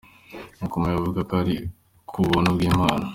[0.61, 1.55] Yakomeje avuga ko ari
[2.09, 3.05] ku buntu bwImana.